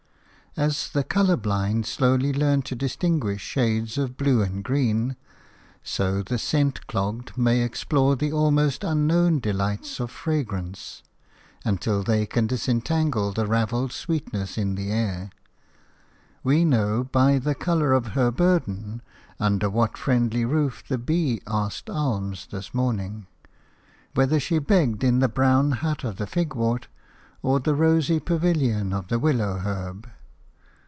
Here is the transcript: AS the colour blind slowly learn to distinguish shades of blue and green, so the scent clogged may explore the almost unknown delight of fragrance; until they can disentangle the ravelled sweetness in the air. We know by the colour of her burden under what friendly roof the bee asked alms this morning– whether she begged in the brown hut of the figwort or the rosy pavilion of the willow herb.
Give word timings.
AS 0.57 0.89
the 0.89 1.05
colour 1.05 1.37
blind 1.37 1.85
slowly 1.85 2.33
learn 2.33 2.61
to 2.63 2.75
distinguish 2.75 3.39
shades 3.39 3.97
of 3.97 4.17
blue 4.17 4.41
and 4.41 4.61
green, 4.65 5.15
so 5.81 6.21
the 6.21 6.37
scent 6.37 6.85
clogged 6.87 7.37
may 7.37 7.61
explore 7.61 8.17
the 8.17 8.33
almost 8.33 8.83
unknown 8.83 9.39
delight 9.39 9.97
of 10.01 10.11
fragrance; 10.11 11.03
until 11.63 12.03
they 12.03 12.25
can 12.25 12.47
disentangle 12.47 13.31
the 13.31 13.47
ravelled 13.47 13.93
sweetness 13.93 14.57
in 14.57 14.75
the 14.75 14.91
air. 14.91 15.29
We 16.43 16.65
know 16.65 17.05
by 17.05 17.39
the 17.39 17.55
colour 17.55 17.93
of 17.93 18.07
her 18.07 18.29
burden 18.29 19.01
under 19.39 19.69
what 19.69 19.97
friendly 19.97 20.43
roof 20.43 20.83
the 20.85 20.97
bee 20.97 21.39
asked 21.47 21.89
alms 21.89 22.47
this 22.51 22.73
morning– 22.73 23.25
whether 24.15 24.37
she 24.37 24.59
begged 24.59 25.01
in 25.01 25.19
the 25.19 25.29
brown 25.29 25.71
hut 25.71 26.03
of 26.03 26.17
the 26.17 26.27
figwort 26.27 26.87
or 27.41 27.61
the 27.61 27.73
rosy 27.73 28.19
pavilion 28.19 28.91
of 28.91 29.07
the 29.07 29.17
willow 29.17 29.59
herb. 29.59 30.09